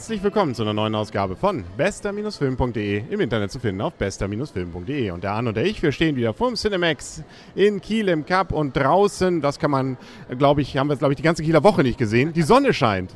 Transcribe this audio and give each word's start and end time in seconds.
Herzlich 0.00 0.22
willkommen 0.22 0.54
zu 0.54 0.62
einer 0.62 0.72
neuen 0.72 0.94
Ausgabe 0.94 1.36
von 1.36 1.62
bester-film.de 1.76 3.02
im 3.10 3.20
Internet 3.20 3.52
zu 3.52 3.60
finden 3.60 3.82
auf 3.82 3.92
bester-film.de. 3.92 5.10
Und 5.10 5.22
der 5.22 5.32
Arne 5.32 5.50
und 5.50 5.56
der 5.58 5.66
ich, 5.66 5.82
wir 5.82 5.92
stehen 5.92 6.16
wieder 6.16 6.32
vorm 6.32 6.54
Cinemax 6.54 7.22
in 7.54 7.82
Kiel 7.82 8.08
im 8.08 8.24
Cup 8.24 8.50
und 8.50 8.74
draußen, 8.74 9.42
das 9.42 9.58
kann 9.58 9.70
man, 9.70 9.98
glaube 10.38 10.62
ich, 10.62 10.78
haben 10.78 10.88
wir 10.88 10.96
glaube 10.96 11.12
ich 11.12 11.18
die 11.18 11.22
ganze 11.22 11.42
Kieler 11.42 11.62
Woche 11.64 11.82
nicht 11.82 11.98
gesehen, 11.98 12.32
die 12.32 12.40
Sonne 12.40 12.72
scheint. 12.72 13.10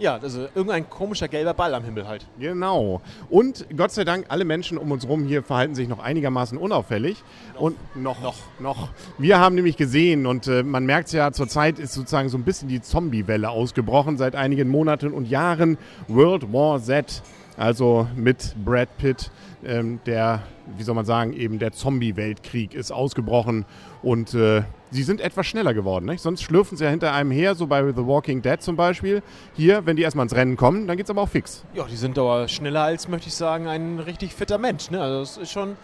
Ja, 0.00 0.16
also 0.16 0.48
irgendein 0.54 0.88
komischer 0.88 1.28
gelber 1.28 1.52
Ball 1.52 1.74
am 1.74 1.84
Himmel 1.84 2.08
halt. 2.08 2.26
Genau. 2.38 3.02
Und 3.28 3.66
Gott 3.76 3.90
sei 3.90 4.04
Dank, 4.04 4.24
alle 4.28 4.46
Menschen 4.46 4.78
um 4.78 4.90
uns 4.90 5.04
herum 5.04 5.24
hier 5.24 5.42
verhalten 5.42 5.74
sich 5.74 5.88
noch 5.88 5.98
einigermaßen 5.98 6.56
unauffällig. 6.56 7.22
Noch. 7.52 7.60
Und 7.60 7.76
noch, 7.94 8.22
noch, 8.22 8.36
noch. 8.58 8.88
Wir 9.18 9.38
haben 9.38 9.54
nämlich 9.54 9.76
gesehen 9.76 10.24
und 10.24 10.46
äh, 10.46 10.62
man 10.62 10.86
merkt 10.86 11.08
es 11.08 11.12
ja, 11.12 11.32
zurzeit 11.32 11.78
ist 11.78 11.92
sozusagen 11.92 12.30
so 12.30 12.38
ein 12.38 12.44
bisschen 12.44 12.70
die 12.70 12.80
Zombie-Welle 12.80 13.50
ausgebrochen 13.50 14.16
seit 14.16 14.36
einigen 14.36 14.70
Monaten 14.70 15.12
und 15.12 15.28
Jahren. 15.28 15.76
World 16.08 16.50
War 16.50 16.82
Z, 16.82 17.22
also 17.58 18.08
mit 18.16 18.54
Brad 18.64 18.96
Pitt, 18.96 19.30
ähm, 19.64 20.00
der, 20.06 20.42
wie 20.76 20.82
soll 20.82 20.94
man 20.94 21.04
sagen, 21.04 21.32
eben 21.32 21.58
der 21.58 21.72
Zombie-Weltkrieg 21.72 22.74
ist 22.74 22.90
ausgebrochen 22.92 23.64
und 24.02 24.34
äh, 24.34 24.62
sie 24.90 25.02
sind 25.02 25.20
etwas 25.20 25.46
schneller 25.46 25.74
geworden. 25.74 26.06
Nicht? 26.06 26.20
Sonst 26.20 26.42
schlürfen 26.42 26.76
sie 26.76 26.84
ja 26.84 26.90
hinter 26.90 27.12
einem 27.12 27.30
her, 27.30 27.54
so 27.54 27.66
bei 27.66 27.82
The 27.92 28.06
Walking 28.06 28.42
Dead 28.42 28.60
zum 28.60 28.76
Beispiel. 28.76 29.22
Hier, 29.54 29.86
wenn 29.86 29.96
die 29.96 30.02
erstmal 30.02 30.24
ins 30.24 30.34
Rennen 30.34 30.56
kommen, 30.56 30.86
dann 30.86 30.96
geht 30.96 31.06
es 31.06 31.10
aber 31.10 31.22
auch 31.22 31.28
fix. 31.28 31.64
Ja, 31.74 31.84
die 31.84 31.96
sind 31.96 32.18
aber 32.18 32.48
schneller 32.48 32.82
als, 32.82 33.08
möchte 33.08 33.28
ich 33.28 33.34
sagen, 33.34 33.66
ein 33.66 33.98
richtig 33.98 34.34
fitter 34.34 34.58
Mensch. 34.58 34.90
Ne? 34.90 35.00
Also 35.00 35.22
es 35.22 35.36
ist 35.36 35.52
schon 35.52 35.76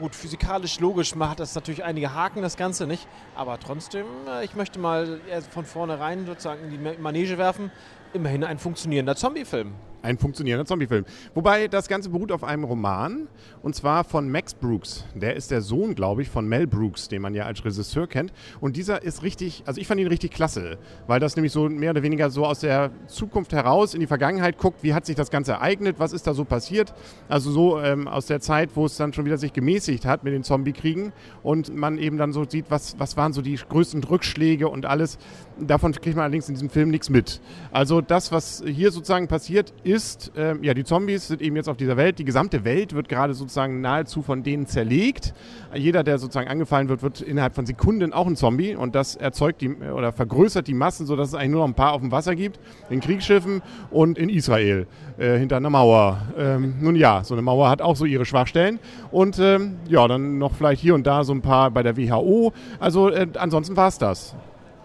gut, 0.00 0.14
physikalisch, 0.14 0.80
logisch 0.80 1.14
hat 1.14 1.40
das 1.40 1.54
natürlich 1.54 1.84
einige 1.84 2.14
Haken, 2.14 2.42
das 2.42 2.56
Ganze 2.56 2.86
nicht. 2.86 3.06
Aber 3.34 3.58
trotzdem, 3.58 4.06
äh, 4.28 4.44
ich 4.44 4.54
möchte 4.54 4.78
mal 4.78 5.20
von 5.50 5.64
vornherein 5.64 6.26
sozusagen 6.26 6.64
in 6.64 6.70
die 6.70 7.00
Manege 7.00 7.38
werfen. 7.38 7.70
Immerhin 8.14 8.44
ein 8.44 8.58
funktionierender 8.58 9.16
Zombie-Film. 9.16 9.72
Ein 10.02 10.18
funktionierender 10.18 10.66
Zombiefilm. 10.66 11.04
Wobei 11.34 11.68
das 11.68 11.88
Ganze 11.88 12.10
beruht 12.10 12.32
auf 12.32 12.42
einem 12.42 12.64
Roman 12.64 13.28
und 13.62 13.76
zwar 13.76 14.02
von 14.02 14.28
Max 14.30 14.52
Brooks. 14.52 15.04
Der 15.14 15.36
ist 15.36 15.52
der 15.52 15.60
Sohn, 15.60 15.94
glaube 15.94 16.22
ich, 16.22 16.28
von 16.28 16.48
Mel 16.48 16.66
Brooks, 16.66 17.08
den 17.08 17.22
man 17.22 17.34
ja 17.34 17.44
als 17.44 17.64
Regisseur 17.64 18.08
kennt. 18.08 18.32
Und 18.60 18.76
dieser 18.76 19.02
ist 19.02 19.22
richtig, 19.22 19.62
also 19.64 19.80
ich 19.80 19.86
fand 19.86 20.00
ihn 20.00 20.08
richtig 20.08 20.32
klasse, 20.32 20.78
weil 21.06 21.20
das 21.20 21.36
nämlich 21.36 21.52
so 21.52 21.68
mehr 21.68 21.92
oder 21.92 22.02
weniger 22.02 22.30
so 22.30 22.44
aus 22.44 22.60
der 22.60 22.90
Zukunft 23.06 23.52
heraus 23.52 23.94
in 23.94 24.00
die 24.00 24.08
Vergangenheit 24.08 24.58
guckt, 24.58 24.82
wie 24.82 24.92
hat 24.92 25.06
sich 25.06 25.14
das 25.14 25.30
Ganze 25.30 25.52
ereignet, 25.52 25.96
was 25.98 26.12
ist 26.12 26.26
da 26.26 26.34
so 26.34 26.44
passiert. 26.44 26.92
Also 27.28 27.52
so 27.52 27.80
ähm, 27.80 28.08
aus 28.08 28.26
der 28.26 28.40
Zeit, 28.40 28.70
wo 28.74 28.86
es 28.86 28.96
dann 28.96 29.12
schon 29.12 29.24
wieder 29.24 29.38
sich 29.38 29.52
gemäßigt 29.52 30.04
hat 30.04 30.24
mit 30.24 30.32
den 30.32 30.42
Zombie-Kriegen 30.42 31.12
und 31.44 31.74
man 31.74 31.98
eben 31.98 32.16
dann 32.16 32.32
so 32.32 32.44
sieht, 32.48 32.66
was, 32.70 32.98
was 32.98 33.16
waren 33.16 33.32
so 33.32 33.40
die 33.40 33.54
größten 33.54 34.02
Rückschläge 34.02 34.68
und 34.68 34.84
alles. 34.84 35.18
Davon 35.60 35.92
kriegt 35.92 36.16
man 36.16 36.24
allerdings 36.24 36.48
in 36.48 36.54
diesem 36.54 36.70
Film 36.70 36.90
nichts 36.90 37.08
mit. 37.08 37.40
Also 37.70 38.00
das, 38.00 38.32
was 38.32 38.64
hier 38.66 38.90
sozusagen 38.90 39.28
passiert, 39.28 39.72
ist, 39.84 39.91
äh, 40.36 40.56
ja, 40.64 40.74
die 40.74 40.84
Zombies 40.84 41.28
sind 41.28 41.42
eben 41.42 41.56
jetzt 41.56 41.68
auf 41.68 41.76
dieser 41.76 41.96
Welt. 41.96 42.18
Die 42.18 42.24
gesamte 42.24 42.64
Welt 42.64 42.94
wird 42.94 43.08
gerade 43.08 43.34
sozusagen 43.34 43.80
nahezu 43.80 44.22
von 44.22 44.42
denen 44.42 44.66
zerlegt. 44.66 45.34
Jeder, 45.74 46.02
der 46.04 46.18
sozusagen 46.18 46.48
angefallen 46.48 46.88
wird, 46.88 47.02
wird 47.02 47.20
innerhalb 47.20 47.54
von 47.54 47.66
Sekunden 47.66 48.12
auch 48.12 48.26
ein 48.26 48.36
Zombie 48.36 48.74
und 48.74 48.94
das 48.94 49.16
erzeugt 49.16 49.60
die 49.60 49.74
oder 49.74 50.12
vergrößert 50.12 50.66
die 50.66 50.74
Massen, 50.74 51.06
sodass 51.06 51.28
es 51.28 51.34
eigentlich 51.34 51.50
nur 51.50 51.60
noch 51.60 51.68
ein 51.68 51.74
paar 51.74 51.92
auf 51.92 52.00
dem 52.00 52.10
Wasser 52.10 52.34
gibt, 52.34 52.60
in 52.90 53.00
Kriegsschiffen 53.00 53.62
und 53.90 54.18
in 54.18 54.28
Israel 54.28 54.86
äh, 55.18 55.38
hinter 55.38 55.56
einer 55.56 55.70
Mauer. 55.70 56.20
Ähm, 56.36 56.74
nun 56.80 56.96
ja, 56.96 57.24
so 57.24 57.34
eine 57.34 57.42
Mauer 57.42 57.68
hat 57.68 57.82
auch 57.82 57.96
so 57.96 58.04
ihre 58.04 58.24
Schwachstellen 58.24 58.78
und 59.10 59.38
ähm, 59.38 59.76
ja, 59.88 60.06
dann 60.08 60.38
noch 60.38 60.54
vielleicht 60.54 60.82
hier 60.82 60.94
und 60.94 61.06
da 61.06 61.24
so 61.24 61.32
ein 61.32 61.42
paar 61.42 61.70
bei 61.70 61.82
der 61.82 61.96
WHO. 61.96 62.52
Also 62.78 63.10
äh, 63.10 63.26
ansonsten 63.36 63.76
war 63.76 63.88
es 63.88 63.98
das. 63.98 64.34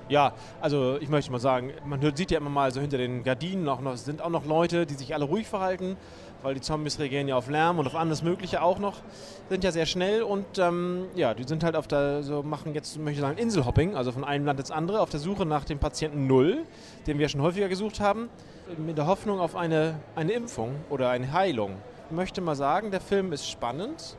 Ja, 0.10 0.34
also 0.62 0.98
ich 1.02 1.10
möchte 1.10 1.32
mal 1.32 1.40
sagen, 1.40 1.74
man 1.86 2.00
sieht 2.16 2.32
ja 2.32 2.38
immer 2.38 2.50
mal 2.50 2.72
so 2.72 2.80
hinter 2.80 2.98
den 2.98 3.24
Gardinen 3.24 3.68
auch 3.68 3.82
noch, 3.82 3.98
sind 3.98 4.22
auch 4.22 4.30
noch 4.30 4.46
Leute, 4.46 4.86
die 4.86 4.94
sich 4.94 5.14
alle 5.14 5.26
ruhig 5.26 5.48
verhalten, 5.48 5.98
weil 6.44 6.54
die 6.54 6.62
Zombies 6.62 6.98
reagieren 6.98 7.28
ja 7.28 7.36
auf 7.36 7.50
Lärm 7.50 7.78
und 7.78 7.88
auf 7.88 7.96
alles 7.96 8.24
Mögliche 8.24 8.62
auch 8.62 8.80
noch, 8.80 8.96
sind 9.50 9.66
ja 9.66 9.72
sehr 9.72 9.86
schnell 9.86 10.22
und 10.22 10.46
ähm, 10.60 11.08
ja, 11.16 11.34
die 11.34 11.44
sind 11.44 11.64
halt 11.64 11.76
auf 11.76 11.88
der, 11.88 12.24
so 12.24 12.42
machen 12.42 12.74
jetzt, 12.74 12.98
möchte 12.98 13.16
ich 13.16 13.20
sagen, 13.20 13.38
Inselhopping, 13.38 13.96
also 13.96 14.14
von 14.14 14.24
einem 14.24 14.46
Land 14.46 14.62
ins 14.62 14.72
andere, 14.72 15.02
auf 15.02 15.10
der 15.10 15.20
Suche 15.20 15.46
nach 15.46 15.66
dem 15.66 15.80
Patienten 15.80 16.26
Null, 16.26 16.60
den 17.06 17.20
wir 17.20 17.28
schon 17.28 17.42
häufiger 17.42 17.68
gesucht 17.68 18.00
haben, 18.00 18.30
mit 18.78 18.98
der 18.98 19.08
Hoffnung 19.08 19.42
auf 19.42 19.58
eine, 19.58 19.96
eine 20.16 20.32
Impfung 20.32 20.76
oder 20.90 21.10
eine 21.10 21.34
Heilung. 21.34 21.76
Ich 22.10 22.16
möchte 22.16 22.40
mal 22.40 22.56
sagen, 22.56 22.92
der 22.92 23.02
Film 23.02 23.34
ist 23.34 23.50
spannend, 23.50 24.16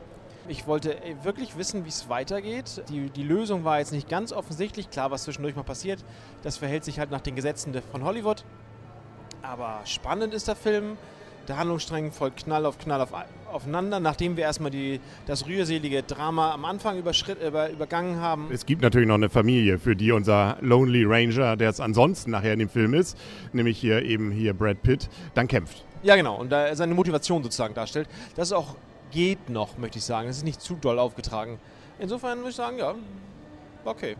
ich 0.48 0.66
wollte 0.66 0.96
wirklich 1.22 1.56
wissen, 1.56 1.84
wie 1.84 1.88
es 1.88 2.08
weitergeht. 2.08 2.82
Die, 2.88 3.10
die 3.10 3.22
Lösung 3.22 3.64
war 3.64 3.78
jetzt 3.78 3.92
nicht 3.92 4.08
ganz 4.08 4.32
offensichtlich. 4.32 4.90
Klar, 4.90 5.10
was 5.10 5.24
zwischendurch 5.24 5.54
mal 5.54 5.62
passiert, 5.62 6.04
das 6.42 6.56
verhält 6.56 6.84
sich 6.84 6.98
halt 6.98 7.10
nach 7.10 7.20
den 7.20 7.36
Gesetzen 7.36 7.74
von 7.90 8.04
Hollywood. 8.04 8.44
Aber 9.42 9.80
spannend 9.84 10.34
ist 10.34 10.48
der 10.48 10.56
Film. 10.56 10.96
Der 11.48 11.56
Handlungsstrang 11.56 12.12
folgt 12.12 12.44
Knall 12.44 12.66
auf 12.66 12.76
Knall 12.78 13.00
auf, 13.00 13.08
aufeinander, 13.50 14.00
nachdem 14.00 14.36
wir 14.36 14.44
erstmal 14.44 14.70
die, 14.70 15.00
das 15.24 15.46
rührselige 15.46 16.02
Drama 16.02 16.52
am 16.52 16.66
Anfang 16.66 16.98
überschritt, 16.98 17.42
über, 17.42 17.70
übergangen 17.70 18.20
haben. 18.20 18.48
Es 18.52 18.66
gibt 18.66 18.82
natürlich 18.82 19.08
noch 19.08 19.14
eine 19.14 19.30
Familie, 19.30 19.78
für 19.78 19.96
die 19.96 20.12
unser 20.12 20.58
Lonely 20.60 21.04
Ranger, 21.06 21.56
der 21.56 21.70
es 21.70 21.80
ansonsten 21.80 22.32
nachher 22.32 22.52
in 22.52 22.58
dem 22.58 22.68
Film 22.68 22.92
ist, 22.92 23.16
nämlich 23.54 23.78
hier 23.78 24.02
eben 24.02 24.30
hier 24.30 24.52
Brad 24.52 24.82
Pitt, 24.82 25.08
dann 25.32 25.48
kämpft. 25.48 25.86
Ja, 26.02 26.16
genau, 26.16 26.36
und 26.36 26.52
da 26.52 26.74
seine 26.76 26.94
Motivation 26.94 27.42
sozusagen 27.42 27.72
darstellt. 27.72 28.08
Das 28.36 28.48
ist 28.48 28.52
auch 28.52 28.76
geht 29.10 29.50
noch, 29.50 29.78
möchte 29.78 29.98
ich 29.98 30.04
sagen. 30.04 30.28
Es 30.28 30.38
ist 30.38 30.44
nicht 30.44 30.60
zu 30.60 30.74
doll 30.74 30.98
aufgetragen. 30.98 31.58
Insofern 31.98 32.38
würde 32.38 32.50
ich 32.50 32.56
sagen, 32.56 32.78
ja, 32.78 32.94
okay. 33.84 34.16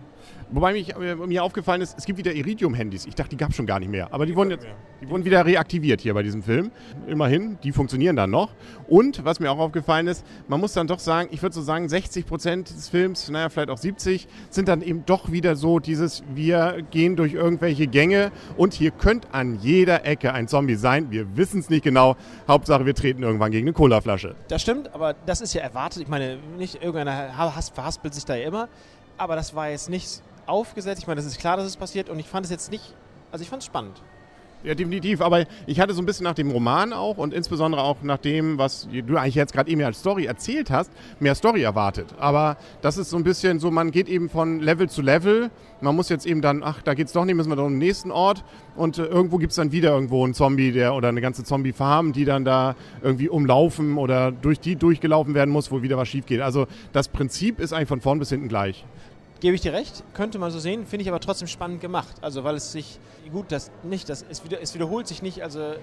Wobei 0.51 0.73
mich, 0.73 0.97
äh, 0.97 1.15
mir 1.15 1.45
aufgefallen 1.45 1.83
ist, 1.83 1.97
es 1.99 2.07
gibt 2.07 2.19
wieder 2.19 2.33
Iridium-Handys. 2.33 3.07
Ich 3.07 3.15
dachte, 3.15 3.31
die 3.31 3.37
gab 3.37 3.51
es 3.51 3.57
schon 3.57 3.67
gar 3.67 3.81
nicht 3.81 3.91
mehr. 3.91 4.13
Aber 4.13 4.25
die, 4.25 4.33
die 4.33 4.37
wurden, 4.37 4.51
jetzt, 4.51 4.67
die 5.03 5.11
wurden 5.11 5.25
wieder 5.25 5.45
reaktiviert 5.45 6.01
hier 6.01 6.15
bei 6.15 6.23
diesem 6.23 6.43
Film. 6.43 6.71
Immerhin, 7.07 7.59
die 7.63 7.73
funktionieren 7.73 8.17
dann 8.17 8.31
noch. 8.31 8.55
Und 8.89 9.25
was 9.27 9.41
mir 9.41 9.51
auch 9.51 9.59
aufgefallen 9.59 10.07
ist, 10.07 10.25
man 10.49 10.59
muss 10.61 10.73
dann 10.73 10.87
doch 10.87 11.01
sagen, 11.01 11.29
ich 11.33 11.43
würde 11.43 11.55
so 11.55 11.61
sagen, 11.61 11.89
60 11.89 12.25
Prozent 12.25 12.71
des 12.71 12.89
Films, 12.89 13.29
naja, 13.29 13.51
vielleicht 13.51 13.69
auch 13.69 13.77
70, 13.77 14.27
sind 14.49 14.69
dann 14.69 14.81
eben 14.81 15.05
doch 15.05 15.31
wieder 15.31 15.55
so 15.55 15.81
dieses, 15.81 16.23
wir 16.35 16.83
gehen 16.91 17.17
durch 17.17 17.35
irgendwelche 17.35 17.87
Gänge 17.87 18.33
und 18.57 18.73
hier 18.73 18.91
könnte 18.91 19.29
an 19.33 19.59
jeder 19.61 20.07
Ecke 20.07 20.33
ein 20.33 20.49
Zombie 20.49 20.77
sein. 20.77 21.11
Wir 21.11 21.37
wissen 21.37 21.61
es 21.61 21.69
nicht 21.69 21.85
genau. 21.85 22.17
Hauptsache, 22.47 22.87
wir 22.87 22.95
treten 22.95 23.23
irgendwann 23.23 23.51
gegen 23.51 23.67
eine 23.67 23.75
Colaflasche. 23.75 24.35
Das 24.49 24.63
stimmt, 24.63 24.95
aber 24.95 25.13
das 25.27 25.43
ist 25.43 25.53
ja 25.53 25.61
erwartet. 25.61 26.03
Ich 26.03 26.09
meine, 26.09 26.39
nicht 26.57 26.83
irgendeiner 26.83 27.35
verhaspelt 27.75 28.15
sich 28.15 28.25
da 28.25 28.35
ja 28.35 28.47
immer. 28.47 28.69
Aber 29.19 29.37
das 29.37 29.55
war 29.55 29.69
jetzt 29.69 29.91
nicht 29.91 30.23
aufgesetzt. 30.47 31.03
Ich 31.03 31.07
meine, 31.07 31.17
das 31.21 31.27
ist 31.27 31.39
klar, 31.39 31.57
dass 31.57 31.67
es 31.67 31.77
passiert 31.77 32.09
und 32.09 32.19
ich 32.19 32.29
fand 32.29 32.47
es 32.47 32.51
jetzt 32.51 32.71
nicht, 32.71 32.95
also 33.31 33.43
ich 33.43 33.51
fand 33.51 33.63
es 33.63 33.67
spannend. 33.67 34.01
Ja, 34.65 34.75
definitiv. 34.75 35.21
Aber 35.21 35.45
ich 35.67 35.79
hatte 35.79 35.95
so 35.95 36.03
ein 36.03 36.07
bisschen 36.07 36.25
nach 36.25 36.35
dem 36.35 36.51
Roman 36.51 36.93
auch 36.93 37.17
und 37.17 37.33
insbesondere 37.33 37.83
auch 37.83 38.03
nach 38.03 38.19
dem, 38.19 38.59
was 38.59 38.89
du 38.91 39.17
eigentlich 39.17 39.37
jetzt 39.37 39.53
gerade 39.53 39.71
eben 39.71 39.83
als 39.83 40.01
Story 40.01 40.25
erzählt 40.25 40.71
hast, 40.71 40.91
mehr 41.21 41.37
Story 41.37 41.63
erwartet. 41.63 42.07
Aber 42.19 42.57
das 42.83 42.99
ist 42.99 43.11
so 43.11 43.17
ein 43.17 43.25
bisschen 43.25 43.61
so, 43.61 43.71
man 43.71 43.93
geht 43.93 44.09
eben 44.09 44.29
von 44.29 44.59
Level 44.61 44.89
zu 44.89 45.01
Level. 45.01 45.51
Man 45.81 45.95
muss 45.95 46.09
jetzt 46.09 46.27
eben 46.27 46.43
dann, 46.43 46.65
ach, 46.65 46.83
da 46.83 46.95
geht's 46.95 47.13
doch 47.13 47.25
nicht, 47.25 47.37
müssen 47.37 47.51
wir 47.51 47.57
doch 47.57 47.69
im 47.69 47.79
nächsten 47.79 48.11
Ort. 48.11 48.45
Und 48.75 48.99
äh, 48.99 49.05
irgendwo 49.05 49.39
gibt 49.39 49.51
es 49.51 49.57
dann 49.57 49.71
wieder 49.71 49.91
irgendwo 49.91 50.25
einen 50.25 50.35
Zombie, 50.35 50.73
der 50.73 50.95
oder 50.95 51.09
eine 51.09 51.21
ganze 51.21 51.45
Zombie-Farm, 51.45 52.13
die 52.13 52.25
dann 52.25 52.45
da 52.45 52.75
irgendwie 53.01 53.29
umlaufen 53.29 53.97
oder 53.97 54.33
durch 54.33 54.59
die 54.59 54.75
durchgelaufen 54.75 55.35
werden 55.35 55.51
muss, 55.51 55.71
wo 55.71 55.83
wieder 55.83 55.97
was 55.97 56.09
schief 56.09 56.27
geht. 56.27 56.41
Also 56.41 56.67
das 56.93 57.07
Prinzip 57.07 57.61
ist 57.61 57.73
eigentlich 57.73 57.89
von 57.89 58.01
vorn 58.01 58.19
bis 58.19 58.31
hinten 58.31 58.49
gleich. 58.49 58.85
Gebe 59.41 59.55
ich 59.55 59.61
dir 59.61 59.73
recht, 59.73 60.03
könnte 60.15 60.39
man 60.39 60.51
so 60.51 60.59
sehen, 60.59 60.85
finde 60.85 61.05
ich 61.05 61.09
aber 61.09 61.21
trotzdem 61.21 61.47
spannend 61.47 61.81
gemacht. 61.81 62.17
Also 62.23 62.43
weil 62.43 62.57
es 62.57 62.73
sich, 62.73 62.99
gut, 63.31 63.53
das 63.53 63.71
nicht, 63.85 64.09
das, 64.09 64.25
es, 64.29 64.45
wieder, 64.45 64.61
es 64.61 64.75
wiederholt 64.75 65.07
sich 65.07 65.23
nicht, 65.23 65.43
also 65.43 65.75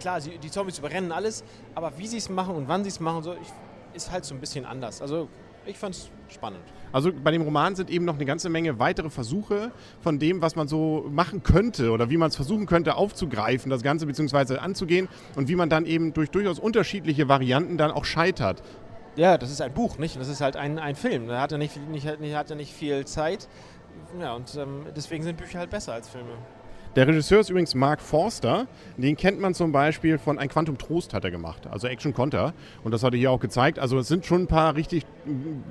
klar, 0.00 0.20
sie, 0.20 0.38
die 0.38 0.50
Zombies 0.50 0.78
überrennen 0.78 1.12
alles, 1.12 1.44
aber 1.74 1.98
wie 1.98 2.06
sie 2.06 2.16
es 2.16 2.30
machen 2.30 2.54
und 2.54 2.68
wann 2.68 2.84
sie 2.84 2.88
es 2.88 3.00
machen, 3.00 3.22
so, 3.22 3.34
ich, 3.34 3.48
ist 3.94 4.10
halt 4.10 4.24
so 4.24 4.34
ein 4.34 4.40
bisschen 4.40 4.64
anders. 4.64 5.02
Also 5.02 5.28
ich 5.66 5.78
fand 5.78 5.94
es 5.94 6.10
spannend. 6.28 6.62
Also 6.90 7.10
bei 7.12 7.30
dem 7.30 7.42
Roman 7.42 7.74
sind 7.74 7.88
eben 7.88 8.04
noch 8.04 8.16
eine 8.16 8.24
ganze 8.24 8.48
Menge 8.48 8.78
weitere 8.78 9.10
Versuche 9.10 9.72
von 10.00 10.18
dem, 10.18 10.42
was 10.42 10.56
man 10.56 10.68
so 10.68 11.06
machen 11.10 11.42
könnte 11.42 11.90
oder 11.90 12.10
wie 12.10 12.16
man 12.16 12.28
es 12.28 12.36
versuchen 12.36 12.66
könnte 12.66 12.96
aufzugreifen, 12.96 13.70
das 13.70 13.82
Ganze 13.82 14.06
beziehungsweise 14.06 14.60
anzugehen 14.60 15.08
und 15.36 15.48
wie 15.48 15.56
man 15.56 15.70
dann 15.70 15.86
eben 15.86 16.12
durch 16.12 16.30
durchaus 16.30 16.58
unterschiedliche 16.58 17.28
Varianten 17.28 17.78
dann 17.78 17.90
auch 17.90 18.04
scheitert. 18.04 18.62
Ja, 19.16 19.36
das 19.36 19.50
ist 19.50 19.60
ein 19.60 19.72
Buch, 19.72 19.98
nicht? 19.98 20.18
Das 20.18 20.28
ist 20.28 20.40
halt 20.40 20.56
ein, 20.56 20.78
ein 20.78 20.96
Film. 20.96 21.28
Da 21.28 21.40
hat 21.40 21.52
er 21.52 21.58
nicht, 21.58 21.76
nicht, 21.88 22.06
hat 22.06 22.50
er 22.50 22.56
nicht 22.56 22.72
viel 22.72 23.04
Zeit. 23.04 23.48
Ja, 24.20 24.34
und 24.34 24.54
ähm, 24.56 24.86
deswegen 24.96 25.22
sind 25.22 25.36
Bücher 25.36 25.58
halt 25.58 25.70
besser 25.70 25.92
als 25.92 26.08
Filme. 26.08 26.30
Der 26.94 27.08
Regisseur 27.08 27.40
ist 27.40 27.48
übrigens 27.48 27.74
Mark 27.74 28.02
Forster. 28.02 28.66
Den 28.98 29.16
kennt 29.16 29.40
man 29.40 29.54
zum 29.54 29.72
Beispiel 29.72 30.18
von 30.18 30.38
Ein 30.38 30.50
Quantum 30.50 30.76
Trost 30.76 31.14
hat 31.14 31.24
er 31.24 31.30
gemacht, 31.30 31.66
also 31.70 31.88
Action 31.88 32.12
Konter. 32.12 32.52
Und 32.84 32.92
das 32.92 33.02
hat 33.02 33.14
er 33.14 33.18
hier 33.18 33.30
auch 33.30 33.40
gezeigt. 33.40 33.78
Also 33.78 33.98
es 33.98 34.08
sind 34.08 34.26
schon 34.26 34.42
ein 34.42 34.46
paar 34.46 34.76
richtig 34.76 35.06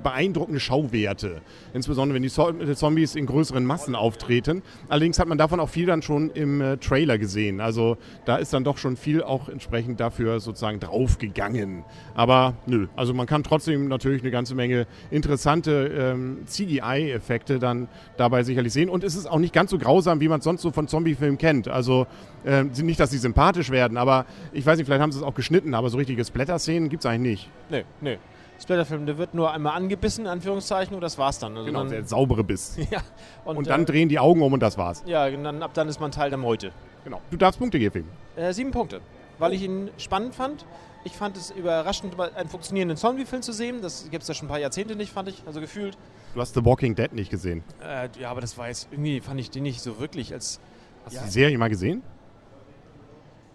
beeindruckende 0.02 0.60
Schauwerte. 0.60 1.40
Insbesondere 1.72 2.14
wenn 2.14 2.22
die 2.22 2.74
Zombies 2.74 3.14
in 3.14 3.26
größeren 3.26 3.64
Massen 3.64 3.94
auftreten. 3.94 4.62
Allerdings 4.88 5.18
hat 5.18 5.28
man 5.28 5.38
davon 5.38 5.60
auch 5.60 5.68
viel 5.68 5.86
dann 5.86 6.02
schon 6.02 6.30
im 6.30 6.60
äh, 6.60 6.76
Trailer 6.76 7.18
gesehen. 7.18 7.60
Also 7.60 7.96
da 8.24 8.36
ist 8.36 8.52
dann 8.52 8.64
doch 8.64 8.78
schon 8.78 8.96
viel 8.96 9.22
auch 9.22 9.48
entsprechend 9.48 10.00
dafür 10.00 10.40
sozusagen 10.40 10.80
draufgegangen. 10.80 11.84
Aber 12.14 12.54
nö, 12.66 12.86
also 12.96 13.14
man 13.14 13.26
kann 13.26 13.42
trotzdem 13.42 13.88
natürlich 13.88 14.22
eine 14.22 14.30
ganze 14.30 14.54
Menge 14.54 14.86
interessante 15.10 15.86
ähm, 15.86 16.38
CGI-Effekte 16.46 17.58
dann 17.58 17.88
dabei 18.16 18.42
sicherlich 18.42 18.72
sehen. 18.72 18.88
Und 18.88 19.04
es 19.04 19.14
ist 19.14 19.26
auch 19.26 19.38
nicht 19.38 19.52
ganz 19.52 19.70
so 19.70 19.78
grausam, 19.78 20.20
wie 20.20 20.28
man 20.28 20.38
es 20.38 20.44
sonst 20.44 20.62
so 20.62 20.70
von 20.70 20.88
Zombie-Filmen 20.88 21.38
kennt. 21.38 21.68
Also 21.68 22.06
äh, 22.44 22.64
nicht, 22.64 23.00
dass 23.00 23.10
sie 23.10 23.18
sympathisch 23.18 23.70
werden, 23.70 23.96
aber 23.96 24.26
ich 24.52 24.64
weiß 24.64 24.78
nicht, 24.78 24.86
vielleicht 24.86 25.02
haben 25.02 25.12
sie 25.12 25.18
es 25.18 25.24
auch 25.24 25.34
geschnitten, 25.34 25.74
aber 25.74 25.90
so 25.90 25.98
richtige 25.98 26.24
Splatter-Szenen 26.24 26.88
gibt 26.88 27.04
es 27.04 27.10
eigentlich 27.10 27.22
nicht. 27.22 27.50
Nee, 27.70 27.84
nee. 28.00 28.18
Splatterfilm, 28.62 29.06
der 29.06 29.18
wird 29.18 29.34
nur 29.34 29.52
einmal 29.52 29.76
angebissen, 29.76 30.24
in 30.24 30.30
Anführungszeichen, 30.30 30.94
und 30.94 31.00
das 31.00 31.18
war's 31.18 31.38
dann. 31.38 31.56
Also 31.56 31.66
genau, 31.66 31.80
dann, 31.80 31.90
der 31.90 32.04
saubere 32.04 32.44
Biss. 32.44 32.76
ja. 32.90 33.02
Und, 33.44 33.56
und 33.56 33.66
dann 33.66 33.82
äh, 33.82 33.84
drehen 33.84 34.08
die 34.08 34.18
Augen 34.18 34.42
um 34.42 34.52
und 34.52 34.60
das 34.60 34.78
war's. 34.78 35.02
Ja, 35.06 35.26
und 35.26 35.44
dann, 35.44 35.62
ab 35.62 35.74
dann 35.74 35.88
ist 35.88 36.00
man 36.00 36.12
Teil 36.12 36.30
der 36.30 36.38
Meute. 36.38 36.72
Genau. 37.04 37.20
Du 37.30 37.36
darfst 37.36 37.58
Punkte 37.58 37.78
geben. 37.78 38.08
Äh, 38.36 38.52
sieben 38.52 38.70
Punkte. 38.70 39.00
Weil 39.38 39.52
ich 39.54 39.62
ihn 39.62 39.90
spannend 39.98 40.34
fand. 40.34 40.64
Ich 41.04 41.16
fand 41.16 41.36
es 41.36 41.50
überraschend, 41.50 42.18
einen 42.20 42.48
funktionierenden 42.48 42.96
Zombie-Film 42.96 43.42
zu 43.42 43.52
sehen. 43.52 43.82
Das 43.82 44.08
gibt 44.08 44.22
es 44.22 44.28
ja 44.28 44.34
schon 44.34 44.46
ein 44.46 44.50
paar 44.50 44.60
Jahrzehnte 44.60 44.94
nicht, 44.94 45.12
fand 45.12 45.28
ich. 45.28 45.42
Also 45.46 45.60
gefühlt. 45.60 45.98
Du 46.34 46.40
hast 46.40 46.54
The 46.54 46.64
Walking 46.64 46.94
Dead 46.94 47.12
nicht 47.12 47.30
gesehen. 47.30 47.64
Äh, 47.82 48.08
ja, 48.20 48.30
aber 48.30 48.40
das 48.40 48.56
war 48.56 48.68
jetzt 48.68 48.88
irgendwie, 48.92 49.20
fand 49.20 49.40
ich 49.40 49.50
den 49.50 49.64
nicht 49.64 49.80
so 49.80 49.98
wirklich 49.98 50.32
als. 50.32 50.60
Hast 51.04 51.14
ja. 51.14 51.20
du 51.20 51.26
die 51.26 51.32
Serie 51.32 51.58
mal 51.58 51.68
gesehen? 51.68 52.02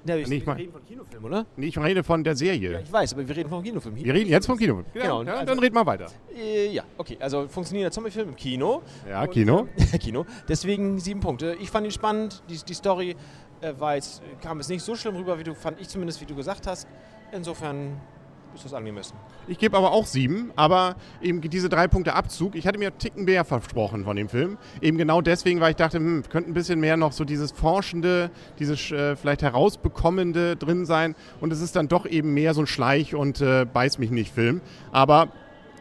Ja, 0.05 0.15
ich, 0.15 0.27
nee, 0.27 0.38
ich 0.38 0.45
wir 0.45 0.55
reden 0.55 0.71
von 0.71 0.85
Kinofilm, 0.85 1.25
oder? 1.25 1.45
Nee, 1.55 1.67
ich 1.67 1.77
rede 1.77 2.03
von 2.03 2.23
der 2.23 2.35
Serie. 2.35 2.71
Ja, 2.73 2.79
ich 2.79 2.91
weiß, 2.91 3.13
aber 3.13 3.27
wir 3.27 3.35
reden 3.35 3.49
vom 3.49 3.63
Kinofilm. 3.63 3.95
Wir 3.95 4.13
reden 4.13 4.29
jetzt 4.29 4.45
vom 4.45 4.57
Kinofilm. 4.57 4.85
Genau. 4.94 5.23
Ja, 5.23 5.33
also, 5.33 5.45
dann 5.45 5.59
reden 5.59 5.75
wir 5.75 5.85
weiter. 5.85 6.07
Äh, 6.35 6.71
ja, 6.71 6.83
okay. 6.97 7.17
Also 7.19 7.47
funktioniert 7.47 7.85
der 7.85 7.91
Zombiefilm 7.91 8.29
im 8.29 8.35
Kino. 8.35 8.81
Ja, 9.09 9.23
Und, 9.23 9.31
Kino. 9.31 9.67
Äh, 9.75 9.97
Kino. 9.99 10.25
Deswegen 10.47 10.99
sieben 10.99 11.19
Punkte. 11.19 11.57
Ich 11.59 11.69
fand 11.69 11.85
ihn 11.85 11.91
spannend. 11.91 12.44
Die, 12.49 12.57
die 12.57 12.73
Story 12.73 13.15
äh, 13.61 13.73
war 13.77 13.95
jetzt, 13.95 14.21
kam 14.41 14.59
es 14.59 14.69
nicht 14.69 14.83
so 14.83 14.95
schlimm 14.95 15.15
rüber, 15.15 15.38
wie 15.39 15.44
du, 15.44 15.53
fand 15.53 15.79
ich 15.81 15.89
zumindest, 15.89 16.21
wie 16.21 16.25
du 16.25 16.35
gesagt 16.35 16.67
hast. 16.67 16.88
Insofern 17.31 17.99
ist 18.55 18.65
das 18.65 18.73
angemessen. 18.73 19.15
Ich 19.47 19.57
gebe 19.57 19.77
aber 19.77 19.91
auch 19.91 20.05
sieben, 20.05 20.51
aber 20.55 20.95
eben 21.21 21.41
diese 21.41 21.69
drei 21.69 21.88
Punkte 21.88 22.13
Abzug. 22.13 22.55
Ich 22.55 22.67
hatte 22.67 22.77
mir 22.79 22.97
Ticken 22.97 23.25
mehr 23.25 23.45
versprochen 23.45 24.03
von 24.03 24.15
dem 24.15 24.29
Film. 24.29 24.57
Eben 24.81 24.97
genau 24.97 25.21
deswegen, 25.21 25.59
weil 25.59 25.71
ich 25.71 25.75
dachte, 25.75 25.97
hm, 25.97 26.23
könnte 26.29 26.49
ein 26.49 26.53
bisschen 26.53 26.79
mehr 26.79 26.97
noch 26.97 27.11
so 27.11 27.23
dieses 27.23 27.51
Forschende, 27.51 28.31
dieses 28.59 28.91
äh, 28.91 29.15
vielleicht 29.15 29.41
Herausbekommende 29.41 30.55
drin 30.55 30.85
sein. 30.85 31.15
Und 31.39 31.53
es 31.53 31.61
ist 31.61 31.75
dann 31.75 31.88
doch 31.88 32.05
eben 32.05 32.33
mehr 32.33 32.53
so 32.53 32.61
ein 32.61 32.67
Schleich- 32.67 33.15
und 33.15 33.41
äh, 33.41 33.65
Beiß 33.65 33.99
mich 33.99 34.11
nicht 34.11 34.33
Film. 34.33 34.61
Aber 34.91 35.29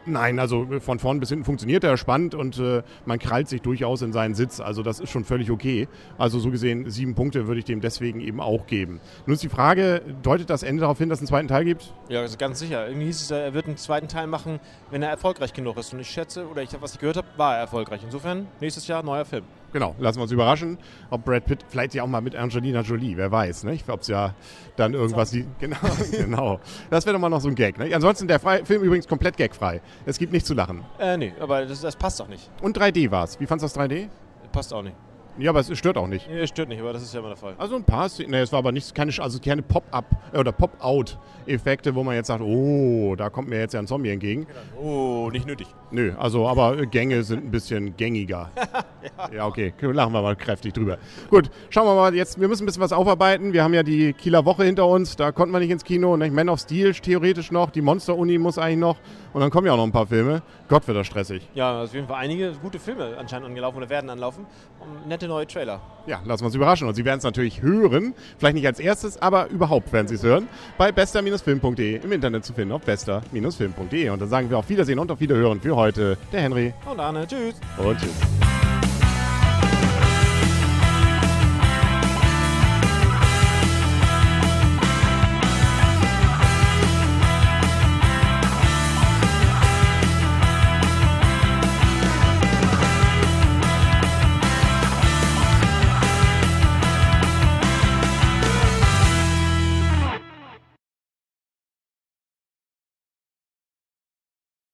Nein, 0.07 0.39
also 0.39 0.63
äh, 0.63 0.79
von 0.79 0.99
vorn 0.99 1.19
bis 1.19 1.29
hinten 1.29 1.43
funktioniert 1.43 1.83
er 1.83 1.97
spannend 1.97 2.33
und 2.33 2.57
äh, 2.59 2.81
man 3.05 3.19
krallt 3.19 3.49
sich 3.49 3.61
durchaus 3.61 4.01
in 4.01 4.13
seinen 4.13 4.35
Sitz. 4.35 4.59
Also 4.59 4.81
das 4.81 4.99
ist 4.99 5.09
schon 5.09 5.25
völlig 5.25 5.51
okay. 5.51 5.87
Also 6.17 6.39
so 6.39 6.49
gesehen, 6.49 6.89
sieben 6.89 7.13
Punkte 7.13 7.47
würde 7.47 7.59
ich 7.59 7.65
dem 7.65 7.81
deswegen 7.81 8.21
eben 8.21 8.39
auch 8.39 8.67
geben. 8.67 9.01
Nun 9.25 9.33
ist 9.33 9.43
die 9.43 9.49
Frage, 9.49 10.01
deutet 10.23 10.49
das 10.49 10.63
Ende 10.63 10.81
darauf 10.81 10.97
hin, 10.97 11.09
dass 11.09 11.17
es 11.17 11.23
einen 11.23 11.27
zweiten 11.27 11.47
Teil 11.49 11.65
gibt? 11.65 11.93
Ja, 12.07 12.21
also 12.21 12.37
ganz 12.37 12.59
sicher. 12.59 12.87
Irgendwie 12.87 13.07
hieß 13.07 13.21
es, 13.21 13.31
er 13.31 13.53
wird 13.53 13.67
einen 13.67 13.77
zweiten 13.77 14.07
Teil 14.07 14.27
machen, 14.27 14.59
wenn 14.91 15.03
er 15.03 15.09
erfolgreich 15.09 15.53
genug 15.53 15.77
ist. 15.77 15.93
Und 15.93 15.99
ich 15.99 16.09
schätze, 16.09 16.47
oder 16.47 16.61
ich, 16.61 16.69
was 16.79 16.93
ich 16.93 16.99
gehört 16.99 17.17
habe, 17.17 17.27
war 17.35 17.55
er 17.55 17.61
erfolgreich. 17.61 18.01
Insofern, 18.03 18.47
nächstes 18.61 18.87
Jahr 18.87 19.03
neuer 19.03 19.25
Film. 19.25 19.43
Genau, 19.73 19.95
lassen 19.99 20.19
wir 20.19 20.23
uns 20.23 20.31
überraschen, 20.31 20.77
ob 21.09 21.25
Brad 21.25 21.45
Pitt, 21.45 21.65
vielleicht 21.67 21.93
ja 21.93 22.03
auch 22.03 22.07
mal 22.07 22.21
mit 22.21 22.35
Angelina 22.35 22.81
Jolie, 22.81 23.17
wer 23.17 23.31
weiß, 23.31 23.65
ne? 23.65 23.77
Ob 23.87 24.01
es 24.01 24.07
ja 24.07 24.33
dann 24.77 24.93
irgendwas, 24.93 25.31
die, 25.31 25.45
genau, 25.59 25.77
genau. 26.11 26.59
Das 26.89 27.05
wäre 27.05 27.13
doch 27.13 27.21
mal 27.21 27.29
noch 27.29 27.41
so 27.41 27.49
ein 27.49 27.55
Gag, 27.55 27.77
ne? 27.77 27.93
Ansonsten 27.93 28.27
der 28.27 28.39
Film 28.39 28.83
übrigens 28.83 29.07
komplett 29.07 29.37
gagfrei. 29.37 29.81
Es 30.05 30.17
gibt 30.17 30.31
nichts 30.31 30.47
zu 30.47 30.53
lachen. 30.53 30.83
Äh, 30.99 31.17
nee, 31.17 31.33
aber 31.39 31.65
das, 31.65 31.81
das 31.81 31.95
passt 31.95 32.19
doch 32.19 32.27
nicht. 32.27 32.49
Und 32.61 32.77
3D 32.77 33.11
war 33.11 33.25
es. 33.25 33.39
Wie 33.39 33.45
fandest 33.45 33.75
du 33.75 33.79
das 33.79 33.89
3D? 33.89 34.07
Passt 34.51 34.73
auch 34.73 34.83
nicht. 34.83 34.95
Ja, 35.39 35.51
aber 35.51 35.59
es 35.59 35.77
stört 35.77 35.97
auch 35.97 36.07
nicht. 36.07 36.27
Nee, 36.27 36.39
es 36.39 36.49
stört 36.49 36.69
nicht, 36.69 36.79
aber 36.79 36.93
das 36.93 37.03
ist 37.03 37.13
ja 37.13 37.19
immer 37.19 37.29
der 37.29 37.37
Fall. 37.37 37.53
Also 37.57 37.75
ein 37.75 37.83
paar 37.83 38.09
Szenen, 38.09 38.31
nee, 38.31 38.39
es 38.39 38.51
war 38.51 38.59
aber 38.59 38.71
nicht, 38.71 38.95
keine, 38.95 39.11
also 39.19 39.39
keine 39.39 39.61
Pop-up 39.61 40.05
äh, 40.33 40.39
oder 40.39 40.51
Pop-out-Effekte, 40.51 41.93
wo 41.93 42.03
man 42.03 42.15
jetzt 42.15 42.27
sagt, 42.27 42.41
oh, 42.41 43.15
da 43.15 43.29
kommt 43.29 43.47
mir 43.47 43.59
jetzt 43.59 43.73
ja 43.73 43.79
ein 43.79 43.87
Zombie 43.87 44.09
entgegen. 44.09 44.47
Oh, 44.81 45.29
nicht 45.31 45.45
nötig. 45.45 45.67
Nö, 45.91 46.13
also 46.17 46.47
aber 46.47 46.85
Gänge 46.87 47.23
sind 47.23 47.45
ein 47.45 47.51
bisschen 47.51 47.95
gängiger. 47.95 48.49
ja. 49.17 49.35
ja, 49.35 49.45
okay, 49.45 49.73
lachen 49.81 50.11
wir 50.11 50.21
mal 50.21 50.35
kräftig 50.35 50.73
drüber. 50.73 50.97
Gut, 51.29 51.51
schauen 51.69 51.85
wir 51.85 51.95
mal 51.95 52.15
jetzt, 52.15 52.39
wir 52.39 52.47
müssen 52.47 52.63
ein 52.63 52.65
bisschen 52.65 52.81
was 52.81 52.91
aufarbeiten. 52.91 53.53
Wir 53.53 53.63
haben 53.63 53.73
ja 53.73 53.83
die 53.83 54.13
Kieler 54.13 54.43
Woche 54.43 54.63
hinter 54.63 54.87
uns, 54.87 55.15
da 55.15 55.31
konnten 55.31 55.53
wir 55.53 55.59
nicht 55.59 55.71
ins 55.71 55.83
Kino. 55.83 56.17
Ne? 56.17 56.31
Man 56.31 56.49
of 56.49 56.59
Steel 56.59 56.93
theoretisch 56.93 57.51
noch, 57.51 57.69
die 57.69 57.81
Monster-Uni 57.81 58.39
muss 58.39 58.57
eigentlich 58.57 58.79
noch 58.79 58.97
und 59.33 59.41
dann 59.41 59.51
kommen 59.51 59.67
ja 59.67 59.73
auch 59.73 59.77
noch 59.77 59.83
ein 59.83 59.91
paar 59.91 60.07
Filme. 60.07 60.41
Gott, 60.67 60.87
wird 60.87 60.97
das 60.97 61.07
stressig. 61.07 61.47
Ja, 61.53 61.83
auf 61.83 61.93
jeden 61.93 62.07
Fall 62.07 62.17
einige 62.17 62.51
gute 62.53 62.79
Filme 62.79 63.15
anscheinend 63.17 63.47
angelaufen 63.47 63.77
oder 63.77 63.89
werden 63.89 64.09
anlaufen. 64.09 64.45
Und 64.79 65.07
nette 65.07 65.26
neue 65.27 65.47
Trailer. 65.47 65.81
Ja, 66.05 66.21
lassen 66.25 66.43
wir 66.43 66.47
uns 66.47 66.55
überraschen. 66.55 66.87
Und 66.87 66.95
Sie 66.95 67.05
werden 67.05 67.17
es 67.17 67.23
natürlich 67.23 67.61
hören. 67.61 68.13
Vielleicht 68.37 68.55
nicht 68.55 68.67
als 68.67 68.79
erstes, 68.79 69.21
aber 69.21 69.49
überhaupt 69.49 69.91
werden 69.91 70.07
Sie 70.07 70.15
es 70.15 70.23
hören. 70.23 70.47
Bei 70.77 70.91
bester-film.de 70.91 71.97
im 71.97 72.11
Internet 72.11 72.45
zu 72.45 72.53
finden 72.53 72.73
auf 72.73 72.81
bester-film.de. 72.81 74.09
Und 74.09 74.21
dann 74.21 74.29
sagen 74.29 74.49
wir 74.49 74.57
auf 74.57 74.69
Wiedersehen 74.69 74.99
und 74.99 75.11
auf 75.11 75.19
Wiederhören 75.19 75.59
für 75.59 75.75
heute. 75.75 76.17
Der 76.31 76.41
Henry. 76.41 76.73
Und 76.89 76.99
Arne. 76.99 77.27
Tschüss. 77.27 77.55
Und 77.77 77.99
tschüss. 77.99 78.46